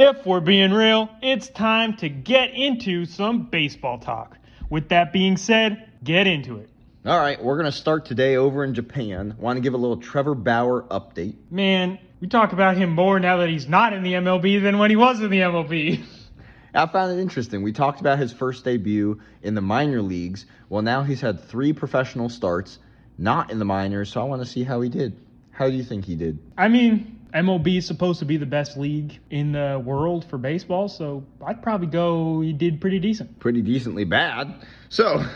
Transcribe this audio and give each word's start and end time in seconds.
If 0.00 0.24
we're 0.24 0.38
being 0.38 0.70
real, 0.70 1.10
it's 1.20 1.48
time 1.48 1.96
to 1.96 2.08
get 2.08 2.52
into 2.54 3.04
some 3.04 3.46
baseball 3.46 3.98
talk. 3.98 4.38
With 4.70 4.90
that 4.90 5.12
being 5.12 5.36
said, 5.36 5.90
get 6.04 6.28
into 6.28 6.58
it. 6.58 6.70
All 7.04 7.18
right, 7.18 7.42
we're 7.42 7.56
going 7.56 7.66
to 7.66 7.76
start 7.76 8.04
today 8.04 8.36
over 8.36 8.62
in 8.62 8.74
Japan. 8.74 9.34
Want 9.40 9.56
to 9.56 9.60
give 9.60 9.74
a 9.74 9.76
little 9.76 9.96
Trevor 9.96 10.36
Bauer 10.36 10.82
update. 10.82 11.34
Man, 11.50 11.98
we 12.20 12.28
talk 12.28 12.52
about 12.52 12.76
him 12.76 12.90
more 12.90 13.18
now 13.18 13.38
that 13.38 13.48
he's 13.48 13.68
not 13.68 13.92
in 13.92 14.04
the 14.04 14.12
MLB 14.12 14.62
than 14.62 14.78
when 14.78 14.90
he 14.90 14.94
was 14.94 15.20
in 15.20 15.30
the 15.30 15.40
MLB. 15.40 16.04
I 16.74 16.86
found 16.86 17.18
it 17.18 17.20
interesting. 17.20 17.62
We 17.62 17.72
talked 17.72 17.98
about 17.98 18.20
his 18.20 18.32
first 18.32 18.64
debut 18.64 19.20
in 19.42 19.56
the 19.56 19.60
minor 19.60 20.00
leagues. 20.00 20.46
Well, 20.68 20.82
now 20.82 21.02
he's 21.02 21.20
had 21.20 21.42
three 21.42 21.72
professional 21.72 22.28
starts, 22.28 22.78
not 23.18 23.50
in 23.50 23.58
the 23.58 23.64
minors, 23.64 24.12
so 24.12 24.20
I 24.20 24.24
want 24.24 24.42
to 24.42 24.46
see 24.46 24.62
how 24.62 24.80
he 24.80 24.90
did. 24.90 25.18
How 25.50 25.68
do 25.68 25.74
you 25.74 25.82
think 25.82 26.04
he 26.04 26.14
did? 26.14 26.38
I 26.56 26.68
mean, 26.68 27.17
MLB 27.34 27.78
is 27.78 27.86
supposed 27.86 28.20
to 28.20 28.24
be 28.24 28.36
the 28.36 28.46
best 28.46 28.76
league 28.76 29.18
in 29.30 29.52
the 29.52 29.80
world 29.84 30.24
for 30.28 30.38
baseball, 30.38 30.88
so 30.88 31.24
I'd 31.44 31.62
probably 31.62 31.88
go 31.88 32.40
he 32.40 32.52
did 32.52 32.80
pretty 32.80 32.98
decent. 32.98 33.38
Pretty 33.38 33.62
decently 33.62 34.04
bad. 34.04 34.54
So, 34.88 35.24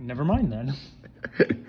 Never 0.00 0.24
mind 0.24 0.50
then. 0.50 0.74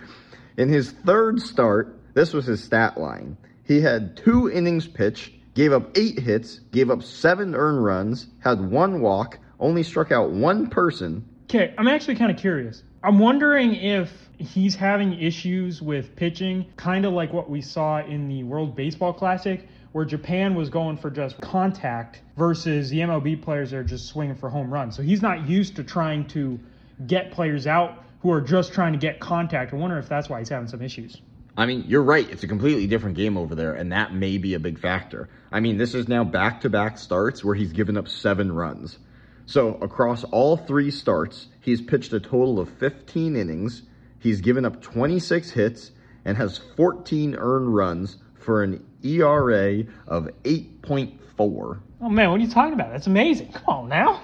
in 0.57 0.69
his 0.69 0.91
third 0.91 1.41
start, 1.41 1.99
this 2.13 2.33
was 2.33 2.45
his 2.45 2.63
stat 2.63 2.97
line. 2.97 3.37
He 3.65 3.81
had 3.81 4.15
two 4.17 4.49
innings 4.49 4.87
pitched, 4.87 5.33
gave 5.53 5.73
up 5.73 5.97
eight 5.97 6.19
hits, 6.19 6.59
gave 6.71 6.89
up 6.89 7.03
seven 7.03 7.53
earned 7.55 7.83
runs, 7.83 8.27
had 8.39 8.61
one 8.61 9.01
walk, 9.01 9.37
only 9.59 9.83
struck 9.83 10.11
out 10.11 10.31
one 10.31 10.69
person. 10.69 11.27
Okay, 11.43 11.73
I'm 11.77 11.87
actually 11.87 12.15
kind 12.15 12.31
of 12.31 12.37
curious. 12.37 12.83
I'm 13.03 13.17
wondering 13.17 13.73
if 13.73 14.11
he's 14.37 14.75
having 14.75 15.19
issues 15.19 15.81
with 15.81 16.15
pitching, 16.15 16.67
kind 16.77 17.03
of 17.03 17.13
like 17.13 17.33
what 17.33 17.49
we 17.49 17.59
saw 17.59 17.97
in 17.97 18.27
the 18.27 18.43
World 18.43 18.75
Baseball 18.75 19.11
Classic, 19.11 19.67
where 19.91 20.05
Japan 20.05 20.53
was 20.53 20.69
going 20.69 20.97
for 20.97 21.09
just 21.09 21.41
contact 21.41 22.21
versus 22.37 22.91
the 22.91 22.99
MLB 22.99 23.41
players 23.41 23.73
are 23.73 23.83
just 23.83 24.07
swinging 24.07 24.35
for 24.35 24.49
home 24.49 24.71
runs. 24.71 24.95
So 24.95 25.01
he's 25.01 25.23
not 25.23 25.49
used 25.49 25.77
to 25.77 25.83
trying 25.83 26.27
to 26.29 26.59
get 27.07 27.31
players 27.31 27.65
out 27.65 28.03
who 28.21 28.31
are 28.31 28.41
just 28.41 28.71
trying 28.71 28.93
to 28.93 28.99
get 28.99 29.19
contact. 29.19 29.73
I 29.73 29.77
wonder 29.77 29.97
if 29.97 30.07
that's 30.07 30.29
why 30.29 30.37
he's 30.37 30.49
having 30.49 30.67
some 30.67 30.83
issues. 30.83 31.19
I 31.57 31.65
mean, 31.65 31.85
you're 31.87 32.03
right. 32.03 32.29
It's 32.29 32.43
a 32.43 32.47
completely 32.47 32.85
different 32.85 33.17
game 33.17 33.35
over 33.35 33.55
there, 33.55 33.73
and 33.73 33.91
that 33.91 34.13
may 34.13 34.37
be 34.37 34.53
a 34.53 34.59
big 34.59 34.77
factor. 34.77 35.27
I 35.51 35.59
mean, 35.59 35.77
this 35.77 35.95
is 35.95 36.07
now 36.07 36.23
back 36.23 36.61
to 36.61 36.69
back 36.69 36.99
starts 36.99 37.43
where 37.43 37.55
he's 37.55 37.73
given 37.73 37.97
up 37.97 38.07
seven 38.07 38.51
runs. 38.51 38.99
So, 39.45 39.75
across 39.75 40.23
all 40.25 40.57
three 40.57 40.91
starts, 40.91 41.47
he's 41.59 41.81
pitched 41.81 42.13
a 42.13 42.19
total 42.19 42.59
of 42.59 42.69
15 42.69 43.35
innings. 43.35 43.83
He's 44.19 44.41
given 44.41 44.65
up 44.65 44.81
26 44.81 45.51
hits 45.51 45.91
and 46.25 46.37
has 46.37 46.59
14 46.77 47.35
earned 47.35 47.73
runs 47.73 48.17
for 48.35 48.63
an 48.63 48.85
ERA 49.03 49.83
of 50.07 50.29
8.4. 50.43 51.79
Oh 52.01 52.09
man, 52.09 52.29
what 52.31 52.39
are 52.39 52.43
you 52.43 52.49
talking 52.49 52.73
about? 52.73 52.91
That's 52.91 53.07
amazing. 53.07 53.51
Come 53.51 53.63
on 53.67 53.89
now. 53.89 54.21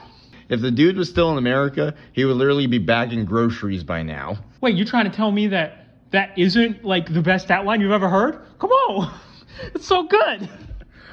If 0.50 0.62
the 0.62 0.72
dude 0.72 0.98
was 0.98 1.10
still 1.10 1.32
in 1.32 1.38
America, 1.38 1.94
he 2.14 2.24
would 2.26 2.38
literally 2.38 2.68
be 2.68 2.78
bagging 2.78 3.26
groceries 3.26 3.84
by 3.84 4.04
now. 4.04 4.38
Wait, 4.62 4.76
you're 4.76 4.86
trying 4.86 5.10
to 5.10 5.16
tell 5.16 5.32
me 5.32 5.48
that 5.48 5.88
that 6.12 6.38
isn't 6.38 6.86
like 6.86 7.14
the 7.14 7.22
best 7.22 7.46
stat 7.46 7.66
line 7.66 7.82
you've 7.82 7.92
ever 7.92 8.10
heard? 8.10 8.40
Come 8.60 8.72
on. 8.72 9.14
It's 9.74 9.88
so 9.88 10.04
good. 10.04 10.48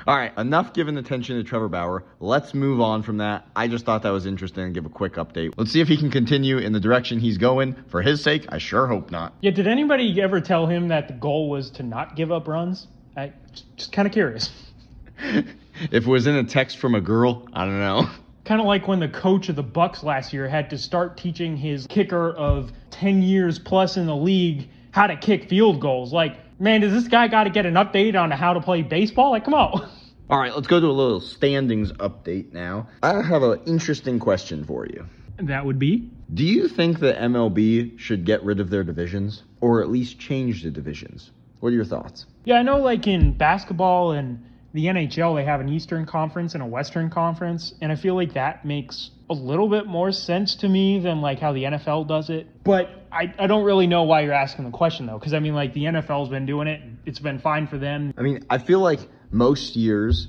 All 0.06 0.14
right, 0.14 0.36
enough 0.36 0.74
giving 0.74 0.98
attention 0.98 1.36
to 1.36 1.44
Trevor 1.44 1.68
Bauer. 1.68 2.04
Let's 2.20 2.52
move 2.52 2.80
on 2.80 3.02
from 3.02 3.18
that. 3.18 3.46
I 3.56 3.68
just 3.68 3.86
thought 3.86 4.02
that 4.02 4.10
was 4.10 4.26
interesting 4.26 4.64
and 4.64 4.74
give 4.74 4.84
a 4.84 4.90
quick 4.90 5.14
update. 5.14 5.54
Let's 5.56 5.72
see 5.72 5.80
if 5.80 5.88
he 5.88 5.96
can 5.96 6.10
continue 6.10 6.58
in 6.58 6.72
the 6.72 6.80
direction 6.80 7.18
he's 7.18 7.38
going. 7.38 7.74
For 7.88 8.02
his 8.02 8.22
sake, 8.22 8.44
I 8.50 8.58
sure 8.58 8.86
hope 8.86 9.10
not. 9.10 9.32
Yeah, 9.40 9.52
did 9.52 9.66
anybody 9.66 10.20
ever 10.20 10.42
tell 10.42 10.66
him 10.66 10.88
that 10.88 11.08
the 11.08 11.14
goal 11.14 11.48
was 11.48 11.70
to 11.72 11.82
not 11.82 12.16
give 12.16 12.30
up 12.30 12.48
runs? 12.48 12.86
I 13.16 13.32
just, 13.52 13.76
just 13.76 13.92
kind 13.92 14.06
of 14.06 14.12
curious. 14.12 14.50
if 15.20 15.46
it 15.92 16.06
was 16.06 16.26
in 16.26 16.36
a 16.36 16.44
text 16.44 16.78
from 16.78 16.94
a 16.94 17.00
girl, 17.00 17.48
I 17.52 17.64
don't 17.64 17.78
know. 17.78 18.08
Kind 18.44 18.60
of 18.60 18.66
like 18.66 18.86
when 18.86 19.00
the 19.00 19.08
coach 19.08 19.48
of 19.48 19.56
the 19.56 19.64
Bucs 19.64 20.02
last 20.02 20.34
year 20.34 20.46
had 20.46 20.68
to 20.68 20.76
start 20.76 21.16
teaching 21.16 21.56
his 21.56 21.86
kicker 21.86 22.30
of 22.30 22.72
10 22.90 23.22
years 23.22 23.58
plus 23.58 23.96
in 23.96 24.04
the 24.04 24.14
league 24.14 24.68
how 24.90 25.06
to 25.06 25.16
kick 25.16 25.48
field 25.48 25.80
goals. 25.80 26.12
Like, 26.12 26.36
man, 26.64 26.80
does 26.80 26.92
this 26.92 27.06
guy 27.06 27.28
got 27.28 27.44
to 27.44 27.50
get 27.50 27.66
an 27.66 27.74
update 27.74 28.20
on 28.20 28.30
how 28.32 28.54
to 28.54 28.60
play 28.60 28.82
baseball? 28.82 29.30
Like, 29.30 29.44
come 29.44 29.54
on. 29.54 29.88
All 30.30 30.38
right, 30.38 30.54
let's 30.54 30.66
go 30.66 30.80
to 30.80 30.86
a 30.86 30.88
little 30.88 31.20
standings 31.20 31.92
update 31.92 32.52
now. 32.52 32.88
I 33.02 33.22
have 33.22 33.42
an 33.42 33.60
interesting 33.66 34.18
question 34.18 34.64
for 34.64 34.86
you. 34.86 35.06
That 35.36 35.66
would 35.66 35.78
be? 35.78 36.10
Do 36.32 36.44
you 36.44 36.66
think 36.68 37.00
that 37.00 37.18
MLB 37.18 37.98
should 37.98 38.24
get 38.24 38.42
rid 38.42 38.58
of 38.58 38.70
their 38.70 38.82
divisions 38.82 39.42
or 39.60 39.82
at 39.82 39.90
least 39.90 40.18
change 40.18 40.62
the 40.62 40.70
divisions? 40.70 41.30
What 41.60 41.68
are 41.68 41.76
your 41.76 41.84
thoughts? 41.84 42.24
Yeah, 42.44 42.56
I 42.56 42.62
know 42.62 42.78
like 42.78 43.06
in 43.06 43.36
basketball 43.36 44.12
and 44.12 44.42
the 44.72 44.86
NHL, 44.86 45.36
they 45.36 45.44
have 45.44 45.60
an 45.60 45.68
Eastern 45.68 46.06
Conference 46.06 46.54
and 46.54 46.62
a 46.62 46.66
Western 46.66 47.10
Conference, 47.10 47.74
and 47.80 47.92
I 47.92 47.96
feel 47.96 48.14
like 48.14 48.34
that 48.34 48.64
makes 48.64 49.10
a 49.30 49.34
little 49.34 49.68
bit 49.68 49.86
more 49.86 50.10
sense 50.10 50.56
to 50.56 50.68
me 50.68 50.98
than 50.98 51.20
like 51.20 51.38
how 51.38 51.52
the 51.52 51.64
NFL 51.64 52.08
does 52.08 52.30
it. 52.30 52.46
But 52.64 53.03
I, 53.14 53.32
I 53.38 53.46
don't 53.46 53.64
really 53.64 53.86
know 53.86 54.02
why 54.02 54.22
you're 54.22 54.32
asking 54.32 54.64
the 54.64 54.70
question 54.70 55.06
though, 55.06 55.18
because 55.18 55.34
I 55.34 55.38
mean 55.38 55.54
like 55.54 55.72
the 55.72 55.84
NFL's 55.84 56.28
been 56.28 56.46
doing 56.46 56.66
it, 56.66 56.82
it's 57.06 57.20
been 57.20 57.38
fine 57.38 57.66
for 57.66 57.78
them. 57.78 58.12
I 58.18 58.22
mean, 58.22 58.44
I 58.50 58.58
feel 58.58 58.80
like 58.80 59.00
most 59.30 59.76
years 59.76 60.28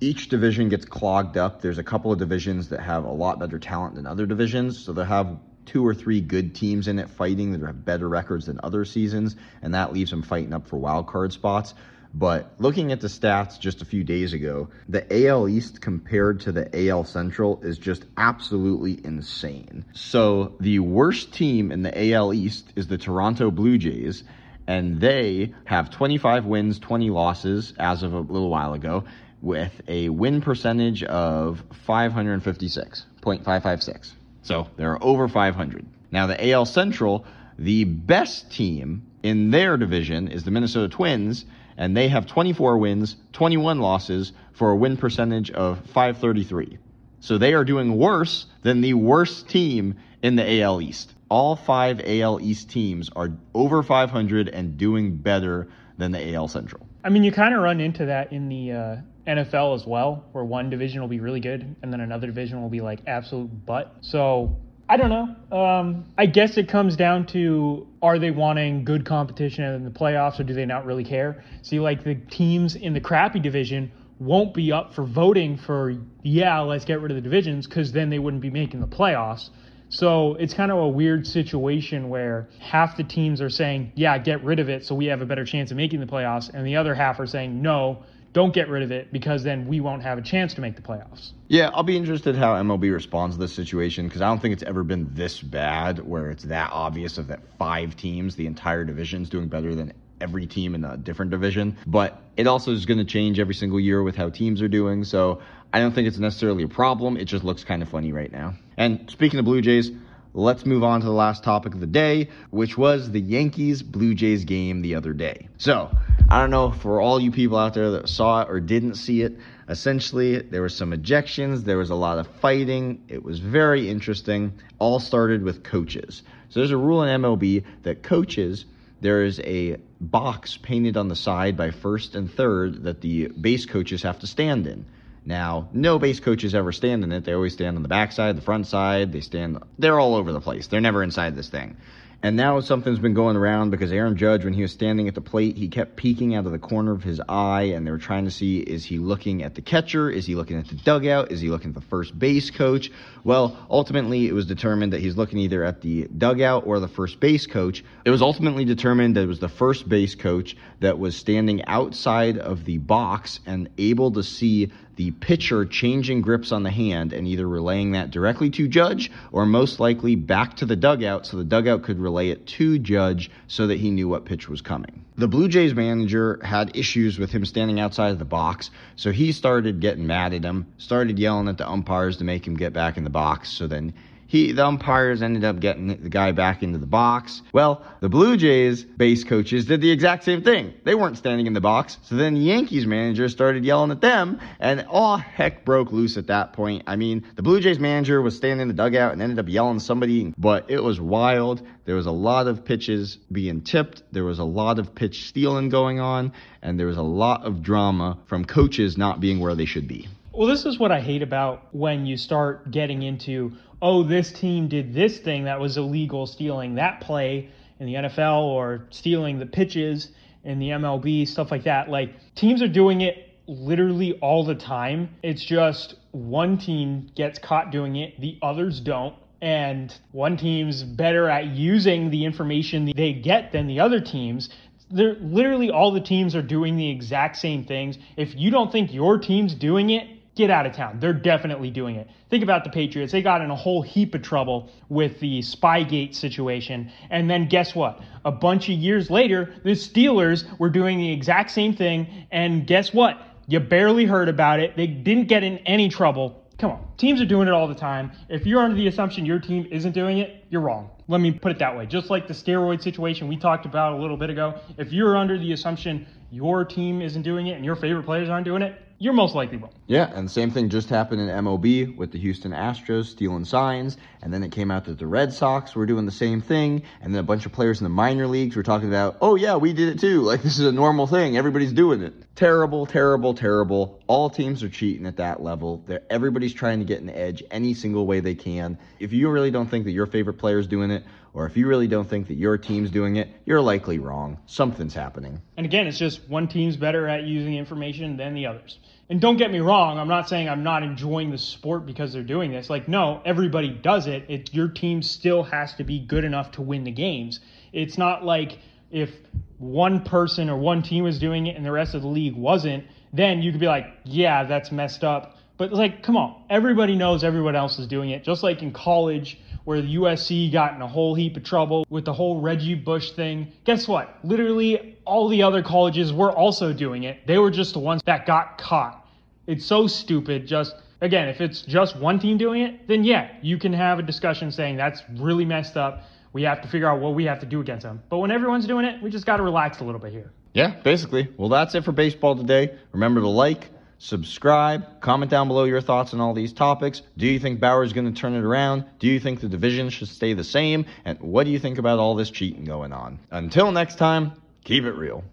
each 0.00 0.28
division 0.28 0.68
gets 0.68 0.84
clogged 0.84 1.36
up. 1.36 1.60
There's 1.60 1.78
a 1.78 1.82
couple 1.82 2.12
of 2.12 2.18
divisions 2.18 2.68
that 2.68 2.80
have 2.80 3.04
a 3.04 3.10
lot 3.10 3.38
better 3.38 3.58
talent 3.58 3.94
than 3.96 4.06
other 4.06 4.26
divisions, 4.26 4.78
so 4.78 4.92
they'll 4.92 5.04
have 5.04 5.38
two 5.66 5.86
or 5.86 5.94
three 5.94 6.20
good 6.20 6.54
teams 6.54 6.88
in 6.88 6.98
it 6.98 7.10
fighting 7.10 7.52
that 7.52 7.66
have 7.66 7.84
better 7.84 8.08
records 8.08 8.46
than 8.46 8.60
other 8.62 8.84
seasons, 8.84 9.36
and 9.60 9.74
that 9.74 9.92
leaves 9.92 10.10
them 10.10 10.22
fighting 10.22 10.52
up 10.52 10.68
for 10.68 10.76
wild 10.76 11.06
card 11.06 11.32
spots. 11.32 11.74
But 12.18 12.54
looking 12.58 12.90
at 12.90 13.00
the 13.00 13.06
stats 13.06 13.60
just 13.60 13.80
a 13.80 13.84
few 13.84 14.02
days 14.02 14.32
ago, 14.32 14.70
the 14.88 15.28
AL 15.28 15.48
East 15.48 15.80
compared 15.80 16.40
to 16.40 16.50
the 16.50 16.88
AL 16.88 17.04
Central 17.04 17.60
is 17.62 17.78
just 17.78 18.06
absolutely 18.16 18.98
insane. 19.04 19.84
So 19.92 20.56
the 20.58 20.80
worst 20.80 21.32
team 21.32 21.70
in 21.70 21.84
the 21.84 22.12
AL 22.12 22.34
East 22.34 22.72
is 22.74 22.88
the 22.88 22.98
Toronto 22.98 23.52
Blue 23.52 23.78
Jays, 23.78 24.24
and 24.66 25.00
they 25.00 25.54
have 25.64 25.90
25 25.90 26.44
wins, 26.44 26.80
20 26.80 27.10
losses 27.10 27.72
as 27.78 28.02
of 28.02 28.14
a 28.14 28.18
little 28.18 28.50
while 28.50 28.74
ago, 28.74 29.04
with 29.40 29.80
a 29.86 30.08
win 30.08 30.40
percentage 30.40 31.04
of 31.04 31.62
556.556. 31.86 34.10
So 34.42 34.66
they're 34.76 35.00
over 35.00 35.28
500. 35.28 35.86
Now, 36.10 36.26
the 36.26 36.50
AL 36.50 36.66
Central, 36.66 37.24
the 37.56 37.84
best 37.84 38.50
team 38.50 39.06
in 39.22 39.52
their 39.52 39.76
division 39.76 40.26
is 40.26 40.42
the 40.42 40.50
Minnesota 40.50 40.88
Twins, 40.88 41.44
and 41.78 41.96
they 41.96 42.08
have 42.08 42.26
24 42.26 42.76
wins, 42.76 43.16
21 43.32 43.78
losses 43.78 44.32
for 44.52 44.70
a 44.70 44.76
win 44.76 44.96
percentage 44.96 45.50
of 45.52 45.78
533. 45.86 46.78
So 47.20 47.38
they 47.38 47.54
are 47.54 47.64
doing 47.64 47.96
worse 47.96 48.46
than 48.62 48.80
the 48.80 48.94
worst 48.94 49.48
team 49.48 49.94
in 50.22 50.36
the 50.36 50.60
AL 50.60 50.82
East. 50.82 51.14
All 51.30 51.56
five 51.56 52.00
AL 52.04 52.40
East 52.40 52.70
teams 52.70 53.10
are 53.14 53.30
over 53.54 53.82
500 53.82 54.48
and 54.48 54.76
doing 54.76 55.16
better 55.16 55.68
than 55.96 56.12
the 56.12 56.34
AL 56.34 56.48
Central. 56.48 56.86
I 57.04 57.10
mean, 57.10 57.22
you 57.22 57.32
kind 57.32 57.54
of 57.54 57.62
run 57.62 57.80
into 57.80 58.06
that 58.06 58.32
in 58.32 58.48
the 58.48 58.72
uh, 58.72 58.96
NFL 59.26 59.76
as 59.76 59.86
well, 59.86 60.24
where 60.32 60.44
one 60.44 60.70
division 60.70 61.00
will 61.00 61.08
be 61.08 61.20
really 61.20 61.40
good 61.40 61.76
and 61.82 61.92
then 61.92 62.00
another 62.00 62.26
division 62.26 62.60
will 62.60 62.70
be 62.70 62.80
like 62.80 63.00
absolute 63.06 63.66
butt. 63.66 63.94
So 64.00 64.56
I 64.90 64.96
don't 64.96 65.10
know. 65.10 65.56
Um, 65.56 66.06
I 66.16 66.26
guess 66.26 66.56
it 66.56 66.68
comes 66.68 66.96
down 66.96 67.26
to 67.26 67.86
are 68.00 68.18
they 68.18 68.30
wanting 68.30 68.84
good 68.84 69.04
competition 69.04 69.64
in 69.64 69.84
the 69.84 69.90
playoffs 69.90 70.40
or 70.40 70.44
do 70.44 70.54
they 70.54 70.64
not 70.64 70.86
really 70.86 71.04
care? 71.04 71.44
See, 71.62 71.78
like 71.78 72.04
the 72.04 72.14
teams 72.14 72.74
in 72.74 72.94
the 72.94 73.00
crappy 73.00 73.38
division 73.38 73.92
won't 74.18 74.54
be 74.54 74.72
up 74.72 74.94
for 74.94 75.04
voting 75.04 75.58
for, 75.58 75.94
yeah, 76.22 76.60
let's 76.60 76.86
get 76.86 77.00
rid 77.00 77.10
of 77.10 77.16
the 77.16 77.20
divisions 77.20 77.66
because 77.66 77.92
then 77.92 78.08
they 78.08 78.18
wouldn't 78.18 78.42
be 78.42 78.50
making 78.50 78.80
the 78.80 78.86
playoffs. 78.86 79.50
So 79.90 80.34
it's 80.34 80.54
kind 80.54 80.70
of 80.70 80.78
a 80.78 80.88
weird 80.88 81.26
situation 81.26 82.08
where 82.08 82.48
half 82.58 82.96
the 82.96 83.04
teams 83.04 83.40
are 83.40 83.50
saying, 83.50 83.92
yeah, 83.94 84.18
get 84.18 84.42
rid 84.42 84.58
of 84.58 84.68
it 84.68 84.84
so 84.84 84.94
we 84.94 85.06
have 85.06 85.22
a 85.22 85.26
better 85.26 85.44
chance 85.44 85.70
of 85.70 85.76
making 85.76 86.00
the 86.00 86.06
playoffs, 86.06 86.52
and 86.52 86.66
the 86.66 86.76
other 86.76 86.94
half 86.94 87.20
are 87.20 87.26
saying, 87.26 87.62
no, 87.62 88.02
don't 88.32 88.52
get 88.52 88.68
rid 88.68 88.82
of 88.82 88.90
it 88.90 89.12
because 89.12 89.42
then 89.42 89.66
we 89.66 89.80
won't 89.80 90.02
have 90.02 90.18
a 90.18 90.22
chance 90.22 90.54
to 90.54 90.60
make 90.60 90.76
the 90.76 90.82
playoffs. 90.82 91.32
Yeah, 91.48 91.70
I'll 91.72 91.82
be 91.82 91.96
interested 91.96 92.36
how 92.36 92.54
MLB 92.54 92.92
responds 92.92 93.36
to 93.36 93.40
this 93.40 93.54
situation 93.54 94.06
because 94.06 94.20
I 94.20 94.26
don't 94.26 94.40
think 94.40 94.52
it's 94.52 94.62
ever 94.62 94.84
been 94.84 95.10
this 95.14 95.40
bad 95.40 96.06
where 96.06 96.30
it's 96.30 96.44
that 96.44 96.70
obvious 96.72 97.18
of 97.18 97.28
that 97.28 97.40
five 97.58 97.96
teams, 97.96 98.36
the 98.36 98.46
entire 98.46 98.84
division 98.84 99.22
is 99.22 99.30
doing 99.30 99.48
better 99.48 99.74
than 99.74 99.92
every 100.20 100.46
team 100.46 100.74
in 100.74 100.84
a 100.84 100.96
different 100.96 101.30
division. 101.30 101.76
But 101.86 102.20
it 102.36 102.46
also 102.46 102.72
is 102.72 102.86
going 102.86 102.98
to 102.98 103.04
change 103.04 103.38
every 103.38 103.54
single 103.54 103.80
year 103.80 104.02
with 104.02 104.16
how 104.16 104.30
teams 104.30 104.60
are 104.62 104.68
doing. 104.68 105.04
So 105.04 105.40
I 105.72 105.80
don't 105.80 105.94
think 105.94 106.08
it's 106.08 106.18
necessarily 106.18 106.64
a 106.64 106.68
problem. 106.68 107.16
It 107.16 107.26
just 107.26 107.44
looks 107.44 107.64
kind 107.64 107.82
of 107.82 107.88
funny 107.88 108.12
right 108.12 108.30
now. 108.30 108.54
And 108.76 109.10
speaking 109.10 109.38
of 109.38 109.44
Blue 109.44 109.60
Jays, 109.60 109.90
let's 110.34 110.66
move 110.66 110.84
on 110.84 111.00
to 111.00 111.06
the 111.06 111.12
last 111.12 111.44
topic 111.44 111.74
of 111.74 111.80
the 111.80 111.86
day, 111.86 112.28
which 112.50 112.76
was 112.76 113.10
the 113.10 113.20
Yankees 113.20 113.82
Blue 113.82 114.14
Jays 114.14 114.44
game 114.44 114.82
the 114.82 114.94
other 114.94 115.12
day. 115.12 115.48
So, 115.58 115.90
I 116.30 116.40
don't 116.40 116.50
know 116.50 116.70
for 116.70 117.00
all 117.00 117.18
you 117.18 117.30
people 117.32 117.56
out 117.56 117.72
there 117.72 117.92
that 117.92 118.08
saw 118.08 118.42
it 118.42 118.50
or 118.50 118.60
didn't 118.60 118.96
see 118.96 119.22
it. 119.22 119.38
Essentially, 119.66 120.38
there 120.38 120.60
were 120.60 120.68
some 120.68 120.92
ejections, 120.92 121.64
there 121.64 121.78
was 121.78 121.88
a 121.88 121.94
lot 121.94 122.18
of 122.18 122.26
fighting. 122.40 123.02
It 123.08 123.22
was 123.22 123.38
very 123.38 123.88
interesting. 123.88 124.52
All 124.78 125.00
started 125.00 125.42
with 125.42 125.62
coaches. 125.62 126.22
So, 126.50 126.60
there's 126.60 126.70
a 126.70 126.76
rule 126.76 127.02
in 127.02 127.22
MLB 127.22 127.64
that 127.82 128.02
coaches, 128.02 128.66
there 129.00 129.24
is 129.24 129.40
a 129.40 129.76
box 130.00 130.58
painted 130.58 130.98
on 130.98 131.08
the 131.08 131.16
side 131.16 131.56
by 131.56 131.70
first 131.70 132.14
and 132.14 132.30
third 132.30 132.84
that 132.84 133.00
the 133.00 133.28
base 133.28 133.64
coaches 133.64 134.02
have 134.02 134.18
to 134.18 134.26
stand 134.26 134.66
in. 134.66 134.84
Now, 135.24 135.68
no 135.72 135.98
base 135.98 136.20
coaches 136.20 136.54
ever 136.54 136.72
stand 136.72 137.04
in 137.04 137.12
it. 137.12 137.24
They 137.24 137.34
always 137.34 137.52
stand 137.54 137.76
on 137.76 137.82
the 137.82 137.88
backside, 137.88 138.36
the 138.36 138.42
front 138.42 138.66
side. 138.66 139.12
They 139.12 139.20
stand, 139.20 139.62
they're 139.78 139.98
all 139.98 140.14
over 140.14 140.32
the 140.32 140.40
place. 140.40 140.66
They're 140.66 140.80
never 140.80 141.02
inside 141.02 141.36
this 141.36 141.48
thing. 141.48 141.76
And 142.20 142.36
now 142.36 142.58
something's 142.58 142.98
been 142.98 143.14
going 143.14 143.36
around 143.36 143.70
because 143.70 143.92
Aaron 143.92 144.16
Judge, 144.16 144.44
when 144.44 144.52
he 144.52 144.62
was 144.62 144.72
standing 144.72 145.06
at 145.06 145.14
the 145.14 145.20
plate, 145.20 145.56
he 145.56 145.68
kept 145.68 145.94
peeking 145.94 146.34
out 146.34 146.46
of 146.46 146.52
the 146.52 146.58
corner 146.58 146.90
of 146.90 147.04
his 147.04 147.20
eye, 147.28 147.62
and 147.74 147.86
they 147.86 147.92
were 147.92 147.98
trying 147.98 148.24
to 148.24 148.30
see 148.32 148.58
is 148.58 148.84
he 148.84 148.98
looking 148.98 149.44
at 149.44 149.54
the 149.54 149.62
catcher? 149.62 150.10
Is 150.10 150.26
he 150.26 150.34
looking 150.34 150.58
at 150.58 150.66
the 150.66 150.74
dugout? 150.74 151.30
Is 151.30 151.40
he 151.40 151.48
looking 151.48 151.68
at 151.68 151.76
the 151.76 151.80
first 151.80 152.18
base 152.18 152.50
coach? 152.50 152.90
Well, 153.22 153.56
ultimately, 153.70 154.26
it 154.26 154.32
was 154.32 154.46
determined 154.46 154.94
that 154.94 155.00
he's 155.00 155.16
looking 155.16 155.38
either 155.38 155.62
at 155.62 155.80
the 155.80 156.08
dugout 156.08 156.66
or 156.66 156.80
the 156.80 156.88
first 156.88 157.20
base 157.20 157.46
coach. 157.46 157.84
It 158.04 158.10
was 158.10 158.20
ultimately 158.20 158.64
determined 158.64 159.14
that 159.14 159.22
it 159.22 159.26
was 159.26 159.38
the 159.38 159.48
first 159.48 159.88
base 159.88 160.16
coach 160.16 160.56
that 160.80 160.98
was 160.98 161.16
standing 161.16 161.64
outside 161.66 162.36
of 162.36 162.64
the 162.64 162.78
box 162.78 163.38
and 163.46 163.68
able 163.78 164.10
to 164.12 164.24
see 164.24 164.72
the 164.98 165.12
pitcher 165.12 165.64
changing 165.64 166.20
grips 166.20 166.50
on 166.50 166.64
the 166.64 166.70
hand 166.72 167.12
and 167.12 167.26
either 167.28 167.48
relaying 167.48 167.92
that 167.92 168.10
directly 168.10 168.50
to 168.50 168.66
Judge 168.66 169.12
or 169.30 169.46
most 169.46 169.78
likely 169.78 170.16
back 170.16 170.56
to 170.56 170.66
the 170.66 170.74
dugout 170.74 171.24
so 171.24 171.36
the 171.36 171.44
dugout 171.44 171.84
could 171.84 172.00
relay 172.00 172.30
it 172.30 172.44
to 172.48 172.80
Judge 172.80 173.30
so 173.46 173.68
that 173.68 173.78
he 173.78 173.92
knew 173.92 174.08
what 174.08 174.24
pitch 174.24 174.48
was 174.48 174.60
coming. 174.60 175.04
The 175.16 175.28
Blue 175.28 175.46
Jays 175.46 175.72
manager 175.72 176.40
had 176.42 176.76
issues 176.76 177.16
with 177.16 177.30
him 177.30 177.44
standing 177.44 177.78
outside 177.78 178.10
of 178.10 178.18
the 178.18 178.24
box, 178.24 178.72
so 178.96 179.12
he 179.12 179.30
started 179.30 179.78
getting 179.78 180.04
mad 180.04 180.34
at 180.34 180.44
him, 180.44 180.66
started 180.78 181.16
yelling 181.16 181.46
at 181.46 181.58
the 181.58 181.68
umpires 181.68 182.16
to 182.16 182.24
make 182.24 182.44
him 182.44 182.56
get 182.56 182.72
back 182.72 182.96
in 182.96 183.04
the 183.04 183.10
box. 183.10 183.50
So 183.50 183.68
then 183.68 183.94
he 184.28 184.52
the 184.52 184.64
umpires 184.64 185.22
ended 185.22 185.42
up 185.42 185.58
getting 185.58 185.88
the 185.88 186.08
guy 186.08 186.32
back 186.32 186.62
into 186.62 186.78
the 186.78 186.86
box. 186.86 187.42
Well, 187.52 187.82
the 188.00 188.08
Blue 188.08 188.36
Jays 188.36 188.84
base 188.84 189.24
coaches 189.24 189.66
did 189.66 189.80
the 189.80 189.90
exact 189.90 190.22
same 190.22 190.42
thing. 190.42 190.74
They 190.84 190.94
weren't 190.94 191.16
standing 191.16 191.46
in 191.46 191.54
the 191.54 191.60
box. 191.60 191.96
So 192.02 192.14
then 192.14 192.34
the 192.34 192.40
Yankees 192.40 192.86
manager 192.86 193.28
started 193.28 193.64
yelling 193.64 193.90
at 193.90 194.00
them 194.00 194.38
and 194.60 194.86
all 194.88 195.16
heck 195.16 195.64
broke 195.64 195.90
loose 195.90 196.16
at 196.16 196.28
that 196.28 196.52
point. 196.52 196.84
I 196.86 196.96
mean, 196.96 197.24
the 197.34 197.42
Blue 197.42 197.60
Jays 197.60 197.78
manager 197.78 198.22
was 198.22 198.36
standing 198.36 198.60
in 198.60 198.68
the 198.68 198.74
dugout 198.74 199.12
and 199.12 199.22
ended 199.22 199.38
up 199.38 199.48
yelling 199.48 199.76
at 199.76 199.82
somebody, 199.82 200.34
but 200.36 200.70
it 200.70 200.82
was 200.82 201.00
wild. 201.00 201.66
There 201.86 201.96
was 201.96 202.06
a 202.06 202.12
lot 202.12 202.48
of 202.48 202.66
pitches 202.66 203.16
being 203.32 203.62
tipped. 203.62 204.02
There 204.12 204.24
was 204.24 204.38
a 204.38 204.44
lot 204.44 204.78
of 204.78 204.94
pitch 204.94 205.26
stealing 205.26 205.70
going 205.70 206.00
on, 206.00 206.34
and 206.60 206.78
there 206.78 206.86
was 206.86 206.98
a 206.98 207.02
lot 207.02 207.46
of 207.46 207.62
drama 207.62 208.18
from 208.26 208.44
coaches 208.44 208.98
not 208.98 209.20
being 209.20 209.40
where 209.40 209.54
they 209.54 209.64
should 209.64 209.88
be. 209.88 210.06
Well, 210.38 210.46
this 210.46 210.66
is 210.66 210.78
what 210.78 210.92
I 210.92 211.00
hate 211.00 211.22
about 211.22 211.74
when 211.74 212.06
you 212.06 212.16
start 212.16 212.70
getting 212.70 213.02
into, 213.02 213.54
oh, 213.80 214.02
this 214.02 214.32
team 214.32 214.68
did 214.68 214.92
this 214.92 215.18
thing 215.18 215.44
that 215.44 215.60
was 215.60 215.76
illegal, 215.76 216.26
stealing 216.26 216.74
that 216.76 217.00
play 217.00 217.50
in 217.78 217.86
the 217.86 217.94
NFL 217.94 218.42
or 218.42 218.86
stealing 218.90 219.38
the 219.38 219.46
pitches 219.46 220.10
in 220.44 220.58
the 220.58 220.70
MLB, 220.70 221.26
stuff 221.26 221.50
like 221.50 221.64
that. 221.64 221.88
Like, 221.88 222.14
teams 222.34 222.62
are 222.62 222.68
doing 222.68 223.02
it 223.02 223.34
literally 223.46 224.18
all 224.20 224.44
the 224.44 224.54
time. 224.54 225.10
It's 225.22 225.44
just 225.44 225.96
one 226.12 226.58
team 226.58 227.10
gets 227.14 227.38
caught 227.38 227.70
doing 227.70 227.96
it, 227.96 228.20
the 228.20 228.38
others 228.42 228.80
don't. 228.80 229.14
And 229.40 229.94
one 230.10 230.36
team's 230.36 230.82
better 230.82 231.28
at 231.28 231.46
using 231.46 232.10
the 232.10 232.24
information 232.24 232.90
they 232.96 233.12
get 233.12 233.52
than 233.52 233.68
the 233.68 233.78
other 233.78 234.00
teams 234.00 234.50
they're 234.90 235.16
literally 235.20 235.70
all 235.70 235.90
the 235.90 236.00
teams 236.00 236.34
are 236.34 236.42
doing 236.42 236.76
the 236.76 236.88
exact 236.88 237.36
same 237.36 237.64
things. 237.64 237.98
If 238.16 238.34
you 238.36 238.50
don't 238.50 238.72
think 238.72 238.92
your 238.92 239.18
team's 239.18 239.54
doing 239.54 239.90
it, 239.90 240.08
get 240.38 240.50
out 240.50 240.64
of 240.64 240.72
town. 240.72 240.98
They're 241.00 241.12
definitely 241.12 241.70
doing 241.70 241.96
it. 241.96 242.08
Think 242.30 242.42
about 242.42 242.64
the 242.64 242.70
Patriots. 242.70 243.12
They 243.12 243.20
got 243.20 243.42
in 243.42 243.50
a 243.50 243.56
whole 243.56 243.82
heap 243.82 244.14
of 244.14 244.22
trouble 244.22 244.70
with 244.88 245.18
the 245.20 245.40
Spygate 245.40 246.14
situation. 246.14 246.90
And 247.10 247.28
then 247.28 247.48
guess 247.48 247.74
what? 247.74 248.00
A 248.24 248.30
bunch 248.30 248.70
of 248.70 248.76
years 248.76 249.10
later, 249.10 249.52
the 249.64 249.72
Steelers 249.72 250.44
were 250.58 250.70
doing 250.70 250.98
the 250.98 251.12
exact 251.12 251.50
same 251.50 251.74
thing. 251.74 252.26
And 252.30 252.66
guess 252.66 252.94
what? 252.94 253.20
You 253.48 253.60
barely 253.60 254.04
heard 254.04 254.28
about 254.28 254.60
it. 254.60 254.76
They 254.76 254.86
didn't 254.86 255.26
get 255.26 255.42
in 255.42 255.58
any 255.58 255.88
trouble. 255.88 256.44
Come 256.58 256.70
on. 256.70 256.86
Teams 256.96 257.20
are 257.20 257.26
doing 257.26 257.48
it 257.48 257.54
all 257.54 257.68
the 257.68 257.74
time. 257.74 258.12
If 258.28 258.46
you're 258.46 258.60
under 258.60 258.76
the 258.76 258.86
assumption 258.86 259.26
your 259.26 259.38
team 259.38 259.66
isn't 259.70 259.92
doing 259.92 260.18
it, 260.18 260.44
you're 260.50 260.60
wrong. 260.60 260.90
Let 261.08 261.20
me 261.20 261.32
put 261.32 261.52
it 261.52 261.58
that 261.60 261.76
way. 261.76 261.86
Just 261.86 262.10
like 262.10 262.28
the 262.28 262.34
steroid 262.34 262.82
situation 262.82 263.28
we 263.28 263.36
talked 263.36 263.64
about 263.64 263.94
a 263.94 263.96
little 263.96 264.16
bit 264.16 264.28
ago, 264.28 264.60
if 264.76 264.92
you're 264.92 265.16
under 265.16 265.38
the 265.38 265.52
assumption 265.52 266.06
your 266.30 266.64
team 266.64 267.00
isn't 267.00 267.22
doing 267.22 267.46
it 267.46 267.52
and 267.52 267.64
your 267.64 267.76
favorite 267.76 268.04
players 268.04 268.28
aren't 268.28 268.44
doing 268.44 268.62
it, 268.62 268.80
you're 269.00 269.12
most 269.12 269.36
likely 269.36 269.58
wrong. 269.58 269.70
Yeah, 269.86 270.10
and 270.12 270.26
the 270.26 270.32
same 270.32 270.50
thing 270.50 270.70
just 270.70 270.88
happened 270.88 271.20
in 271.20 271.28
MLB 271.28 271.96
with 271.96 272.10
the 272.10 272.18
Houston 272.18 272.50
Astros 272.50 273.04
stealing 273.04 273.44
signs, 273.44 273.96
and 274.22 274.34
then 274.34 274.42
it 274.42 274.50
came 274.50 274.72
out 274.72 274.86
that 274.86 274.98
the 274.98 275.06
Red 275.06 275.32
Sox 275.32 275.76
were 275.76 275.86
doing 275.86 276.04
the 276.04 276.10
same 276.10 276.40
thing, 276.40 276.82
and 277.00 277.14
then 277.14 277.20
a 277.20 277.24
bunch 277.24 277.46
of 277.46 277.52
players 277.52 277.78
in 277.78 277.84
the 277.84 277.90
minor 277.90 278.26
leagues 278.26 278.56
were 278.56 278.64
talking 278.64 278.88
about, 278.88 279.16
oh 279.20 279.36
yeah, 279.36 279.54
we 279.54 279.72
did 279.72 279.88
it 279.88 280.00
too. 280.00 280.22
Like 280.28 280.42
this 280.42 280.58
is 280.58 280.66
a 280.66 280.72
normal 280.72 281.06
thing. 281.06 281.38
Everybody's 281.38 281.72
doing 281.72 282.02
it. 282.02 282.12
Terrible, 282.34 282.84
terrible, 282.84 283.32
terrible. 283.32 284.02
All 284.08 284.28
teams 284.28 284.62
are 284.62 284.68
cheating 284.68 285.06
at 285.06 285.16
that 285.16 285.42
level. 285.42 285.82
They're, 285.86 286.02
everybody's 286.10 286.52
trying 286.52 286.80
to 286.80 286.84
get 286.84 287.00
an 287.00 287.08
edge 287.08 287.42
any 287.50 287.72
single 287.72 288.06
way 288.06 288.20
they 288.20 288.34
can. 288.34 288.78
If 288.98 289.14
you 289.14 289.30
really 289.30 289.50
don't 289.50 289.70
think 289.70 289.86
that 289.86 289.92
your 289.92 290.06
favorite 290.06 290.34
player's 290.34 290.66
doing 290.66 290.90
it, 290.90 291.04
or 291.32 291.46
if 291.46 291.56
you 291.56 291.66
really 291.66 291.86
don't 291.86 292.08
think 292.08 292.28
that 292.28 292.34
your 292.34 292.58
team's 292.58 292.90
doing 292.90 293.16
it, 293.16 293.28
you're 293.46 293.60
likely 293.60 293.98
wrong. 293.98 294.38
Something's 294.46 294.94
happening. 294.94 295.40
And 295.56 295.64
again, 295.64 295.86
it's 295.86 295.98
just 295.98 296.17
one 296.26 296.48
team's 296.48 296.76
better 296.76 297.08
at 297.08 297.24
using 297.24 297.54
information 297.54 298.16
than 298.16 298.34
the 298.34 298.46
others. 298.46 298.78
And 299.10 299.20
don't 299.20 299.36
get 299.36 299.50
me 299.50 299.60
wrong, 299.60 299.98
I'm 299.98 300.08
not 300.08 300.28
saying 300.28 300.48
I'm 300.48 300.62
not 300.62 300.82
enjoying 300.82 301.30
the 301.30 301.38
sport 301.38 301.86
because 301.86 302.12
they're 302.12 302.22
doing 302.22 302.50
this. 302.50 302.68
Like, 302.68 302.88
no, 302.88 303.22
everybody 303.24 303.70
does 303.70 304.06
it. 304.06 304.24
it 304.28 304.52
your 304.52 304.68
team 304.68 305.02
still 305.02 305.42
has 305.44 305.74
to 305.74 305.84
be 305.84 305.98
good 305.98 306.24
enough 306.24 306.52
to 306.52 306.62
win 306.62 306.84
the 306.84 306.90
games. 306.90 307.40
It's 307.72 307.96
not 307.96 308.24
like 308.24 308.58
if 308.90 309.10
one 309.58 310.04
person 310.04 310.50
or 310.50 310.58
one 310.58 310.82
team 310.82 311.04
was 311.04 311.18
doing 311.18 311.46
it 311.46 311.56
and 311.56 311.64
the 311.64 311.72
rest 311.72 311.94
of 311.94 312.02
the 312.02 312.08
league 312.08 312.36
wasn't, 312.36 312.84
then 313.12 313.40
you 313.40 313.50
could 313.50 313.60
be 313.60 313.66
like, 313.66 313.86
yeah, 314.04 314.44
that's 314.44 314.70
messed 314.70 315.04
up. 315.04 315.36
But 315.56 315.72
like, 315.72 316.02
come 316.02 316.16
on, 316.16 316.44
everybody 316.50 316.94
knows 316.94 317.24
everyone 317.24 317.56
else 317.56 317.78
is 317.78 317.86
doing 317.86 318.10
it. 318.10 318.24
Just 318.24 318.42
like 318.42 318.62
in 318.62 318.72
college, 318.72 319.38
where 319.68 319.82
the 319.82 319.96
USC 319.96 320.50
got 320.50 320.74
in 320.74 320.80
a 320.80 320.86
whole 320.88 321.14
heap 321.14 321.36
of 321.36 321.44
trouble 321.44 321.84
with 321.90 322.06
the 322.06 322.12
whole 322.14 322.40
Reggie 322.40 322.74
Bush 322.74 323.10
thing. 323.10 323.52
Guess 323.64 323.86
what? 323.86 324.18
Literally 324.24 324.96
all 325.04 325.28
the 325.28 325.42
other 325.42 325.62
colleges 325.62 326.10
were 326.10 326.32
also 326.32 326.72
doing 326.72 327.02
it. 327.02 327.26
They 327.26 327.36
were 327.36 327.50
just 327.50 327.74
the 327.74 327.78
ones 327.78 328.00
that 328.06 328.24
got 328.24 328.56
caught. 328.56 329.06
It's 329.46 329.66
so 329.66 329.86
stupid. 329.86 330.46
Just 330.46 330.74
again, 331.02 331.28
if 331.28 331.42
it's 331.42 331.60
just 331.60 331.96
one 331.96 332.18
team 332.18 332.38
doing 332.38 332.62
it, 332.62 332.88
then 332.88 333.04
yeah, 333.04 333.30
you 333.42 333.58
can 333.58 333.74
have 333.74 333.98
a 333.98 334.02
discussion 334.02 334.50
saying 334.50 334.76
that's 334.78 335.02
really 335.18 335.44
messed 335.44 335.76
up. 335.76 336.02
We 336.32 336.44
have 336.44 336.62
to 336.62 336.68
figure 336.68 336.88
out 336.88 337.00
what 337.00 337.14
we 337.14 337.26
have 337.26 337.40
to 337.40 337.46
do 337.46 337.60
against 337.60 337.82
them. 337.82 338.02
But 338.08 338.20
when 338.20 338.30
everyone's 338.30 338.66
doing 338.66 338.86
it, 338.86 339.02
we 339.02 339.10
just 339.10 339.26
got 339.26 339.36
to 339.36 339.42
relax 339.42 339.80
a 339.80 339.84
little 339.84 340.00
bit 340.00 340.12
here. 340.12 340.32
Yeah, 340.54 340.80
basically. 340.82 341.28
Well, 341.36 341.50
that's 341.50 341.74
it 341.74 341.84
for 341.84 341.92
baseball 341.92 342.36
today. 342.36 342.74
Remember 342.92 343.20
to 343.20 343.28
like, 343.28 343.68
subscribe, 343.98 345.00
comment 345.00 345.30
down 345.30 345.48
below 345.48 345.64
your 345.64 345.80
thoughts 345.80 346.14
on 346.14 346.20
all 346.20 346.34
these 346.34 346.52
topics. 346.52 347.02
Do 347.16 347.26
you 347.26 347.38
think 347.38 347.60
Bauer's 347.60 347.92
going 347.92 348.12
to 348.12 348.18
turn 348.18 348.34
it 348.34 348.44
around? 348.44 348.84
Do 348.98 349.06
you 349.06 349.20
think 349.20 349.40
the 349.40 349.48
division 349.48 349.90
should 349.90 350.08
stay 350.08 350.32
the 350.32 350.44
same? 350.44 350.86
And 351.04 351.20
what 351.20 351.44
do 351.44 351.50
you 351.50 351.58
think 351.58 351.78
about 351.78 351.98
all 351.98 352.14
this 352.14 352.30
cheating 352.30 352.64
going 352.64 352.92
on? 352.92 353.18
Until 353.30 353.72
next 353.72 353.96
time, 353.96 354.32
keep 354.64 354.84
it 354.84 354.92
real. 354.92 355.24